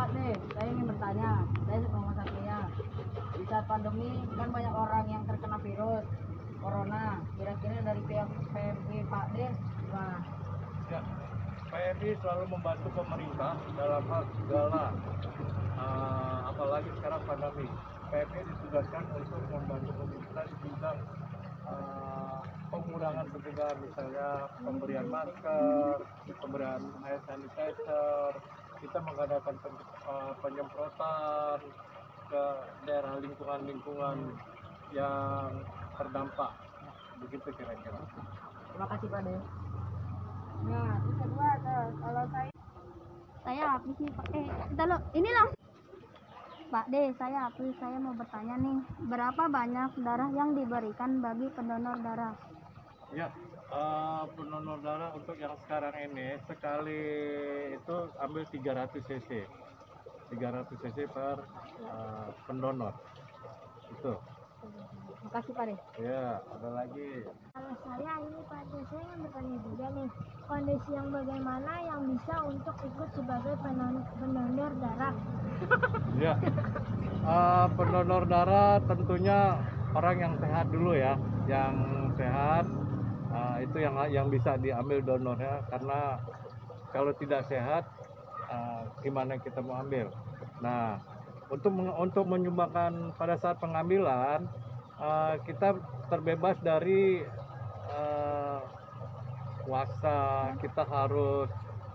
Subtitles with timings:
[0.00, 1.44] Pak De, saya ingin bertanya.
[1.68, 2.60] Saya Muhammad Satria.
[3.36, 6.08] Di saat pandemi kan banyak orang yang terkena virus
[6.56, 7.20] corona.
[7.36, 10.16] Kira-kira dari pihak PMI Pak De gimana?
[10.88, 11.00] Ya,
[11.68, 14.84] PMI selalu membantu pemerintah dalam hal segala,
[15.76, 17.68] uh, apalagi sekarang pandemi.
[18.08, 20.98] PMI ditugaskan untuk membantu pemerintah di bidang
[21.68, 22.40] uh,
[22.72, 24.28] pengurangan pencegahan, misalnya
[24.64, 25.96] pemberian masker,
[26.40, 28.32] pemberian air sanitizer,
[28.80, 31.58] kita mengadakan pen- uh, penyemprotan
[32.32, 32.42] ke
[32.88, 34.16] daerah lingkungan-lingkungan
[34.96, 35.50] yang
[36.00, 36.52] terdampak.
[37.20, 38.00] Begitu kira-kira.
[38.72, 39.36] Terima kasih Pak De.
[40.60, 41.48] Nah, terus kedua
[42.00, 42.50] kalau saya
[43.40, 44.26] Saya Hafiz nih Pak.
[44.36, 45.48] Eh, kita lo, ini lah.
[46.70, 47.72] Pak D, saya Hafiz.
[47.80, 48.78] Saya mau bertanya nih,
[49.08, 52.36] berapa banyak darah yang diberikan bagi pendonor darah?
[53.10, 53.32] Ya,
[53.70, 57.02] eh, pendonor darah untuk yang sekarang ini sekali
[57.74, 59.30] itu ambil 300 cc.
[60.30, 61.36] 300 cc per
[61.86, 62.94] eh, pendonor.
[63.90, 64.14] Itu.
[64.60, 65.64] Terima kasih Pak.
[66.00, 67.10] Ya, ada lagi.
[67.52, 70.08] kalau saya ini Pak saya yang bertanya juga nih,
[70.48, 75.14] kondisi yang bagaimana yang bisa untuk ikut sebagai pendonor darah?
[76.18, 76.34] Ya.
[77.20, 79.60] Eh, pendonor darah tentunya
[79.92, 81.14] orang yang sehat dulu ya,
[81.48, 81.74] yang
[82.16, 82.64] sehat
[83.30, 86.18] eh, itu yang yang bisa diambil donornya karena
[86.90, 87.86] kalau tidak sehat
[88.50, 90.10] eh, gimana kita mau ambil.
[90.60, 91.00] Nah,
[91.50, 94.44] untuk untuk menyumbangkan pada saat pengambilan
[95.00, 95.78] eh, kita
[96.10, 97.22] terbebas dari
[99.70, 101.46] puasa, kita harus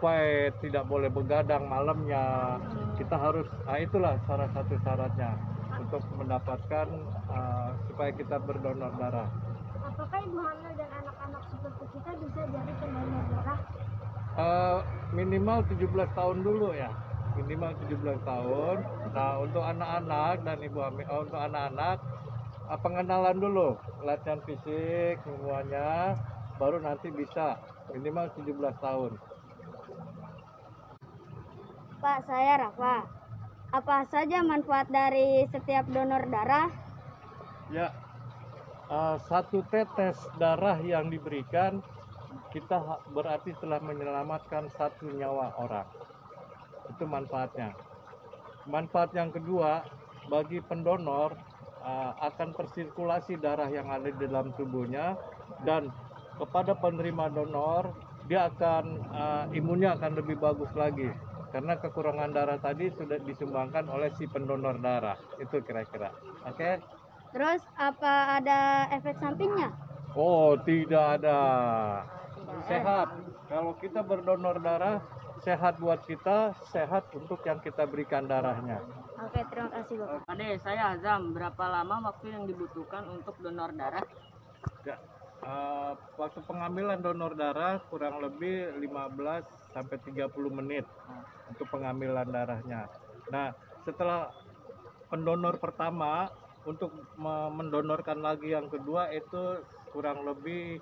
[0.00, 2.56] fight, tidak boleh begadang malamnya.
[2.96, 5.36] Kita harus, nah itulah salah satu syaratnya
[5.78, 6.88] untuk mendapatkan
[7.30, 9.28] uh, supaya kita berdonor darah.
[9.88, 13.60] Apakah ibu hamil dan anak-anak seperti kita bisa jadi pendonor darah?
[14.38, 14.78] Uh,
[15.16, 16.92] minimal 17 tahun dulu ya,
[17.40, 18.76] minimal 17 tahun.
[19.16, 21.96] Nah untuk anak-anak dan ibu hamil, oh, untuk anak-anak
[22.68, 23.68] uh, pengenalan dulu,
[24.04, 26.20] latihan fisik semuanya,
[26.60, 27.56] baru nanti bisa
[27.88, 29.12] minimal 17 tahun.
[31.98, 33.08] Pak, saya Rafa.
[33.68, 36.72] Apa saja manfaat dari setiap donor darah?
[37.68, 37.92] Ya,
[38.88, 41.80] eh, satu tetes darah yang diberikan
[42.48, 45.88] kita berarti telah menyelamatkan satu nyawa orang.
[46.92, 47.76] Itu manfaatnya.
[48.68, 49.84] Manfaat yang kedua
[50.28, 51.36] bagi pendonor
[51.84, 55.16] eh, akan persirkulasi darah yang ada di dalam tubuhnya
[55.64, 55.88] dan
[56.38, 57.92] kepada penerima donor
[58.28, 61.08] dia akan eh, imunnya akan lebih bagus lagi
[61.48, 66.12] karena kekurangan darah tadi sudah disumbangkan oleh si pendonor darah itu kira-kira
[66.44, 66.70] oke
[67.28, 69.68] Terus apa ada efek sampingnya?
[70.16, 71.40] Oh, tidak ada.
[72.64, 73.12] Sehat.
[73.48, 75.04] Kalau kita berdonor darah,
[75.44, 78.80] sehat buat kita, sehat untuk yang kita berikan darahnya.
[79.18, 80.20] Oke, terima kasih Bapak.
[80.24, 81.36] Pak De, saya Azam.
[81.36, 84.04] Berapa lama waktu yang dibutuhkan untuk donor darah?
[84.86, 84.96] Ya,
[85.44, 89.44] eh, waktu pengambilan donor darah kurang lebih 15
[89.76, 90.86] sampai 30 menit
[91.50, 92.88] untuk pengambilan darahnya.
[93.28, 93.52] Nah,
[93.84, 94.32] setelah
[95.12, 96.28] pendonor pertama
[96.64, 100.80] untuk me- mendonorkan lagi yang kedua itu kurang lebih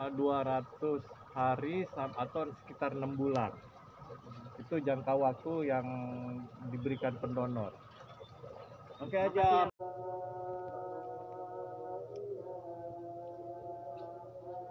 [0.00, 1.00] eh, 200
[1.34, 3.54] hari sam- atau sekitar enam bulan.
[4.58, 5.86] Itu jangka waktu yang
[6.70, 7.74] diberikan pendonor.
[9.02, 9.66] Oke aja.